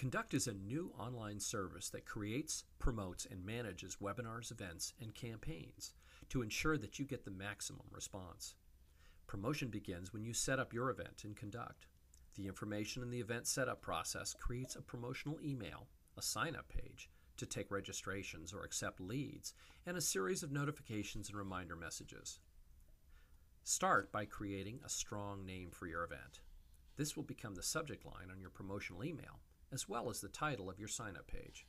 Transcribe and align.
Conduct 0.00 0.32
is 0.32 0.46
a 0.46 0.54
new 0.54 0.94
online 0.98 1.38
service 1.38 1.90
that 1.90 2.06
creates, 2.06 2.64
promotes, 2.78 3.26
and 3.26 3.44
manages 3.44 3.98
webinars, 4.00 4.50
events, 4.50 4.94
and 4.98 5.14
campaigns 5.14 5.92
to 6.30 6.40
ensure 6.40 6.78
that 6.78 6.98
you 6.98 7.04
get 7.04 7.26
the 7.26 7.30
maximum 7.30 7.84
response. 7.90 8.54
Promotion 9.26 9.68
begins 9.68 10.10
when 10.10 10.24
you 10.24 10.32
set 10.32 10.58
up 10.58 10.72
your 10.72 10.88
event 10.88 11.24
in 11.26 11.34
Conduct. 11.34 11.86
The 12.34 12.46
information 12.46 13.02
in 13.02 13.10
the 13.10 13.20
event 13.20 13.46
setup 13.46 13.82
process 13.82 14.32
creates 14.32 14.74
a 14.74 14.80
promotional 14.80 15.38
email, 15.44 15.86
a 16.16 16.22
sign 16.22 16.56
up 16.56 16.70
page 16.70 17.10
to 17.36 17.44
take 17.44 17.70
registrations 17.70 18.54
or 18.54 18.64
accept 18.64 19.02
leads, 19.02 19.52
and 19.84 19.98
a 19.98 20.00
series 20.00 20.42
of 20.42 20.50
notifications 20.50 21.28
and 21.28 21.36
reminder 21.36 21.76
messages. 21.76 22.38
Start 23.64 24.10
by 24.10 24.24
creating 24.24 24.80
a 24.82 24.88
strong 24.88 25.44
name 25.44 25.68
for 25.70 25.86
your 25.86 26.04
event. 26.04 26.40
This 26.96 27.18
will 27.18 27.24
become 27.24 27.54
the 27.54 27.62
subject 27.62 28.06
line 28.06 28.30
on 28.32 28.40
your 28.40 28.48
promotional 28.48 29.04
email 29.04 29.40
as 29.72 29.88
well 29.88 30.10
as 30.10 30.20
the 30.20 30.28
title 30.28 30.68
of 30.68 30.78
your 30.78 30.88
sign 30.88 31.16
up 31.16 31.26
page. 31.26 31.66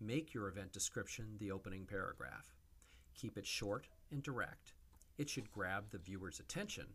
Make 0.00 0.32
your 0.32 0.48
event 0.48 0.72
description 0.72 1.36
the 1.38 1.50
opening 1.50 1.86
paragraph. 1.86 2.54
Keep 3.14 3.36
it 3.38 3.46
short 3.46 3.88
and 4.10 4.22
direct. 4.22 4.72
It 5.18 5.28
should 5.28 5.50
grab 5.50 5.90
the 5.90 5.98
viewer's 5.98 6.40
attention, 6.40 6.86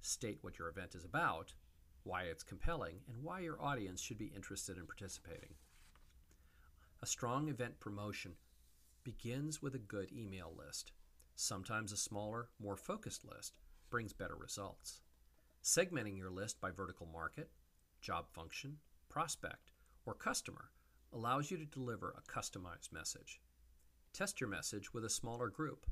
state 0.00 0.38
what 0.40 0.58
your 0.58 0.68
event 0.68 0.94
is 0.94 1.04
about, 1.04 1.54
why 2.02 2.22
it's 2.22 2.42
compelling, 2.42 2.96
and 3.06 3.22
why 3.22 3.40
your 3.40 3.62
audience 3.62 4.00
should 4.00 4.18
be 4.18 4.32
interested 4.34 4.76
in 4.76 4.86
participating. 4.86 5.54
A 7.02 7.06
strong 7.06 7.48
event 7.48 7.78
promotion 7.78 8.32
begins 9.04 9.62
with 9.62 9.74
a 9.74 9.78
good 9.78 10.10
email 10.12 10.52
list. 10.58 10.92
Sometimes 11.36 11.92
a 11.92 11.96
smaller, 11.96 12.48
more 12.60 12.76
focused 12.76 13.24
list 13.24 13.56
brings 13.90 14.12
better 14.12 14.34
results. 14.34 15.02
Segmenting 15.62 16.18
your 16.18 16.30
list 16.30 16.60
by 16.60 16.70
vertical 16.70 17.06
market, 17.06 17.50
job 18.00 18.28
function, 18.32 18.78
prospect, 19.08 19.70
or 20.08 20.14
customer 20.14 20.70
allows 21.12 21.50
you 21.50 21.58
to 21.58 21.66
deliver 21.66 22.14
a 22.16 22.32
customized 22.32 22.90
message. 22.92 23.42
Test 24.14 24.40
your 24.40 24.48
message 24.48 24.94
with 24.94 25.04
a 25.04 25.10
smaller 25.10 25.50
group 25.50 25.84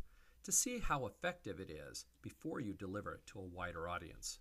to 0.42 0.50
see 0.50 0.78
how 0.78 1.04
effective 1.04 1.60
it 1.60 1.70
is 1.70 2.06
before 2.22 2.58
you 2.58 2.72
deliver 2.72 3.12
it 3.12 3.26
to 3.26 3.38
a 3.38 3.44
wider 3.44 3.86
audience. 3.86 4.38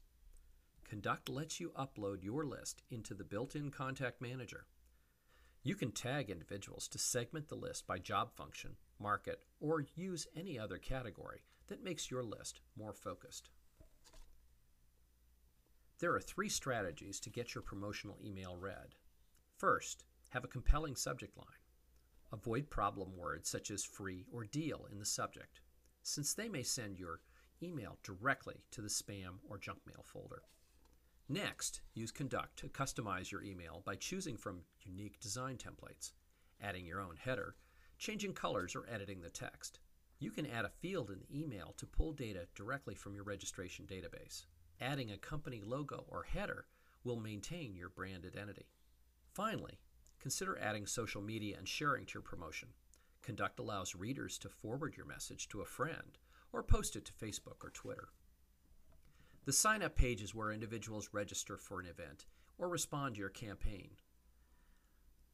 Conduct 0.88 1.28
lets 1.28 1.60
you 1.60 1.74
upload 1.78 2.24
your 2.24 2.46
list 2.46 2.84
into 2.90 3.14
the 3.14 3.26
built 3.26 3.54
in 3.54 3.70
Contact 3.70 4.22
Manager. 4.22 4.66
You 5.62 5.76
can 5.76 5.92
tag 5.92 6.30
individuals 6.30 6.88
to 6.90 6.98
segment 6.98 7.50
the 7.50 7.56
list 7.56 7.86
by 7.86 8.00
job 8.00 8.34
function, 8.34 8.78
market, 8.98 9.42
or 9.60 9.84
use 9.96 10.26
any 10.38 10.58
other 10.58 10.78
category 10.78 11.42
that 11.68 11.84
makes 11.84 12.10
your 12.10 12.24
list 12.24 12.62
more 12.78 12.94
focused. 12.94 13.50
There 16.00 16.14
are 16.14 16.22
three 16.22 16.50
strategies 16.50 17.20
to 17.22 17.30
get 17.30 17.54
your 17.54 17.62
promotional 17.62 18.20
email 18.24 18.56
read. 18.56 18.96
First, 19.58 20.04
have 20.32 20.44
a 20.44 20.50
compelling 20.50 20.96
subject 20.96 21.38
line. 21.38 21.48
Avoid 22.34 22.70
problem 22.70 23.16
words 23.16 23.50
such 23.50 23.72
as 23.72 23.86
free 23.86 24.26
or 24.32 24.44
deal 24.44 24.86
in 24.92 25.00
the 25.00 25.06
subject, 25.06 25.62
since 26.04 26.34
they 26.34 26.50
may 26.50 26.64
send 26.64 27.00
your 27.00 27.22
email 27.64 27.98
directly 28.04 28.66
to 28.72 28.82
the 28.82 28.90
spam 28.90 29.40
or 29.50 29.58
junk 29.58 29.80
mail 29.88 30.04
folder. 30.04 30.42
Next, 31.30 31.82
use 31.94 32.12
Conduct 32.12 32.58
to 32.60 32.68
customize 32.68 33.32
your 33.32 33.44
email 33.44 33.82
by 33.86 33.96
choosing 33.96 34.36
from 34.36 34.66
unique 34.84 35.20
design 35.22 35.58
templates, 35.58 36.12
adding 36.62 36.86
your 36.86 37.00
own 37.00 37.16
header, 37.16 37.56
changing 37.98 38.34
colors, 38.34 38.76
or 38.76 38.86
editing 38.92 39.22
the 39.22 39.30
text. 39.30 39.80
You 40.20 40.32
can 40.32 40.46
add 40.46 40.66
a 40.66 40.70
field 40.70 41.10
in 41.10 41.20
the 41.20 41.40
email 41.40 41.74
to 41.78 41.86
pull 41.86 42.12
data 42.12 42.48
directly 42.56 42.94
from 42.94 43.16
your 43.16 43.24
registration 43.24 43.86
database. 43.86 44.46
Adding 44.82 45.12
a 45.12 45.18
company 45.18 45.62
logo 45.66 46.04
or 46.10 46.24
header 46.24 46.66
will 47.06 47.20
maintain 47.20 47.74
your 47.74 47.90
brand 47.90 48.26
identity. 48.26 48.68
Finally, 49.36 49.78
consider 50.18 50.58
adding 50.58 50.88
social 50.88 51.22
media 51.22 51.58
and 51.58 51.68
sharing 51.68 52.06
to 52.06 52.14
your 52.14 52.24
promotion. 52.24 52.70
Conduct 53.22 53.60
allows 53.60 53.94
readers 53.94 54.38
to 54.38 54.48
forward 54.48 54.96
your 54.96 55.06
message 55.06 55.50
to 55.50 55.60
a 55.60 55.66
friend 55.66 56.18
or 56.54 56.64
post 56.64 56.96
it 56.96 57.04
to 57.04 57.12
Facebook 57.12 57.62
or 57.62 57.70
Twitter. 57.70 58.08
The 59.44 59.52
sign 59.52 59.84
up 59.84 59.94
page 59.94 60.24
is 60.24 60.34
where 60.34 60.54
individuals 60.54 61.10
register 61.12 61.58
for 61.58 61.82
an 61.82 61.86
event 61.86 62.28
or 62.58 62.70
respond 62.70 63.16
to 63.16 63.20
your 63.20 63.30
campaign. 63.30 63.90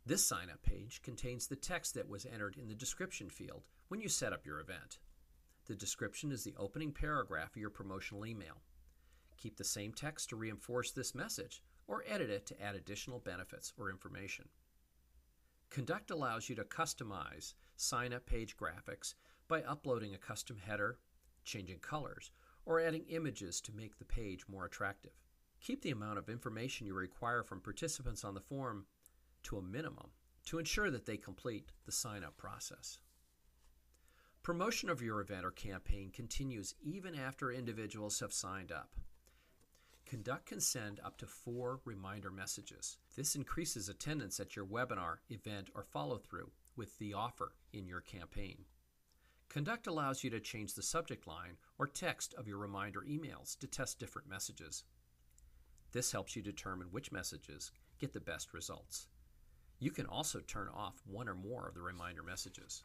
This 0.04 0.26
sign 0.26 0.50
up 0.50 0.64
page 0.64 1.04
contains 1.04 1.46
the 1.46 1.56
text 1.56 1.94
that 1.94 2.10
was 2.10 2.26
entered 2.26 2.58
in 2.58 2.68
the 2.68 2.74
description 2.74 3.30
field 3.30 3.68
when 3.90 4.02
you 4.02 4.10
set 4.10 4.34
up 4.34 4.48
your 4.48 4.60
event. 4.60 4.98
The 5.68 5.76
description 5.76 6.32
is 6.32 6.44
the 6.44 6.56
opening 6.58 6.92
paragraph 6.92 7.52
of 7.52 7.62
your 7.62 7.70
promotional 7.70 8.26
email. 8.26 8.64
Keep 9.38 9.58
the 9.58 9.64
same 9.64 9.94
text 9.94 10.30
to 10.30 10.36
reinforce 10.36 10.90
this 10.90 11.14
message 11.14 11.62
or 11.88 12.04
edit 12.08 12.30
it 12.30 12.46
to 12.48 12.62
add 12.62 12.76
additional 12.76 13.20
benefits 13.20 13.74
or 13.78 13.90
information. 13.90 14.46
Conduct 15.70 16.12
allows 16.12 16.50
you 16.50 16.56
to 16.56 16.64
customize 16.64 17.54
sign 17.76 18.14
up 18.14 18.26
page 18.26 18.58
graphics 18.58 19.14
by 19.48 19.64
uploading 19.64 20.14
a 20.14 20.18
custom 20.18 20.58
header, 20.58 21.00
changing 21.44 21.80
colors, 21.80 22.32
or 22.66 22.80
adding 22.80 23.06
images 23.10 23.60
to 23.62 23.76
make 23.76 23.98
the 23.98 24.06
page 24.06 24.46
more 24.48 24.66
attractive. 24.66 25.14
Keep 25.62 25.82
the 25.82 25.92
amount 25.92 26.18
of 26.18 26.30
information 26.30 26.88
you 26.88 26.94
require 26.94 27.44
from 27.44 27.62
participants 27.62 28.24
on 28.24 28.34
the 28.34 28.42
form 28.42 28.86
to 29.44 29.58
a 29.58 29.62
minimum 29.62 30.12
to 30.46 30.60
ensure 30.60 30.90
that 30.92 31.06
they 31.06 31.18
complete 31.18 31.72
the 31.86 31.92
sign 31.92 32.24
up 32.24 32.36
process. 32.38 33.00
Promotion 34.44 34.90
of 34.90 35.02
your 35.02 35.22
event 35.22 35.46
or 35.46 35.52
campaign 35.52 36.10
continues 36.12 36.74
even 36.82 37.14
after 37.16 37.52
individuals 37.52 38.20
have 38.20 38.34
signed 38.34 38.72
up. 38.72 38.90
Conduct 40.12 40.48
can 40.48 40.60
send 40.60 41.00
up 41.06 41.16
to 41.16 41.26
four 41.26 41.80
reminder 41.86 42.30
messages. 42.30 42.98
This 43.16 43.34
increases 43.34 43.88
attendance 43.88 44.42
at 44.42 44.58
your 44.58 44.66
webinar, 44.66 45.20
event, 45.30 45.70
or 45.74 45.84
follow 45.84 46.18
through 46.18 46.52
with 46.76 47.00
the 47.00 47.14
offer 47.14 47.54
in 47.72 47.88
your 47.88 48.02
campaign. 48.02 48.66
Conduct 49.48 49.88
allows 49.88 50.22
you 50.22 50.30
to 50.32 50.42
change 50.42 50.74
the 50.74 50.84
subject 50.84 51.28
line 51.28 51.56
or 51.80 51.88
text 51.88 52.34
of 52.34 52.46
your 52.46 52.58
reminder 52.58 53.06
emails 53.10 53.58
to 53.60 53.68
test 53.68 54.00
different 54.00 54.28
messages. 54.28 54.84
This 55.94 56.12
helps 56.12 56.36
you 56.36 56.42
determine 56.42 56.90
which 56.92 57.14
messages 57.14 57.72
get 57.98 58.12
the 58.12 58.20
best 58.20 58.54
results. 58.54 59.08
You 59.80 59.92
can 59.92 60.08
also 60.08 60.42
turn 60.42 60.68
off 60.76 61.02
one 61.06 61.30
or 61.30 61.36
more 61.36 61.70
of 61.70 61.74
the 61.74 61.82
reminder 61.82 62.22
messages. 62.22 62.84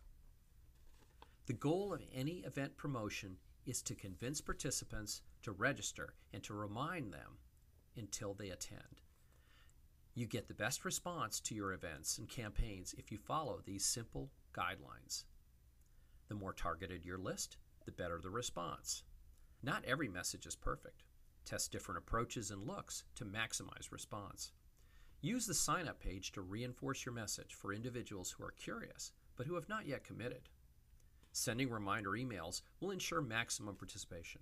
The 1.46 1.54
goal 1.54 1.92
of 1.92 2.02
any 2.14 2.44
event 2.44 2.76
promotion 2.76 3.38
is 3.66 3.82
to 3.82 3.94
convince 3.94 4.40
participants 4.40 5.22
to 5.42 5.52
register 5.52 6.14
and 6.32 6.42
to 6.44 6.54
remind 6.54 7.12
them 7.12 7.38
until 7.96 8.34
they 8.34 8.50
attend. 8.50 9.02
You 10.14 10.26
get 10.26 10.48
the 10.48 10.54
best 10.54 10.84
response 10.84 11.40
to 11.40 11.54
your 11.54 11.72
events 11.72 12.16
and 12.18 12.28
campaigns 12.28 12.94
if 12.96 13.12
you 13.12 13.18
follow 13.18 13.60
these 13.64 13.84
simple 13.84 14.30
guidelines. 14.54 15.24
The 16.28 16.34
more 16.34 16.52
targeted 16.52 17.04
your 17.04 17.18
list, 17.18 17.58
the 17.84 17.92
better 17.92 18.18
the 18.20 18.30
response. 18.30 19.02
Not 19.62 19.84
every 19.84 20.08
message 20.08 20.46
is 20.46 20.56
perfect. 20.56 21.02
Test 21.44 21.70
different 21.70 21.98
approaches 21.98 22.50
and 22.50 22.66
looks 22.66 23.04
to 23.16 23.24
maximize 23.24 23.92
response. 23.92 24.52
Use 25.20 25.46
the 25.46 25.54
sign 25.54 25.88
up 25.88 26.00
page 26.00 26.32
to 26.32 26.40
reinforce 26.40 27.04
your 27.04 27.14
message 27.14 27.54
for 27.54 27.72
individuals 27.72 28.30
who 28.30 28.44
are 28.44 28.52
curious 28.52 29.12
but 29.36 29.46
who 29.46 29.54
have 29.54 29.68
not 29.68 29.86
yet 29.86 30.02
committed. 30.02 30.48
Sending 31.38 31.68
reminder 31.68 32.12
emails 32.12 32.62
will 32.80 32.92
ensure 32.92 33.20
maximum 33.20 33.74
participation. 33.74 34.40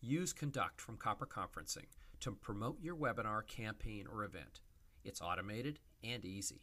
Use 0.00 0.32
Conduct 0.32 0.80
from 0.80 0.96
Copper 0.96 1.26
Conferencing 1.26 1.86
to 2.20 2.30
promote 2.30 2.80
your 2.80 2.94
webinar, 2.94 3.44
campaign, 3.44 4.06
or 4.06 4.22
event. 4.22 4.60
It's 5.04 5.20
automated 5.20 5.80
and 6.04 6.24
easy. 6.24 6.62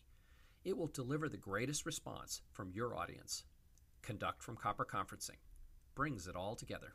It 0.63 0.78
will 0.78 0.88
deliver 0.88 1.28
the 1.28 1.35
greatest 1.35 1.85
response 1.85 2.41
from 2.53 2.72
your 2.72 2.95
audience. 2.95 3.44
Conduct 4.01 4.41
from 4.41 4.55
Copper 4.55 4.85
Conferencing 4.85 5.41
brings 5.93 6.25
it 6.25 6.37
all 6.37 6.55
together. 6.55 6.93